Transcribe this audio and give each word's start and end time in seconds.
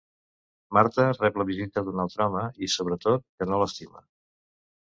Marta 0.77 1.03
rep 1.17 1.37
la 1.41 1.45
visita 1.51 1.83
d'un 1.89 2.03
altre 2.05 2.27
home 2.31 2.47
i, 2.65 2.73
sobretot, 2.77 3.27
que 3.37 3.49
no 3.53 3.61
l'estima. 3.65 4.07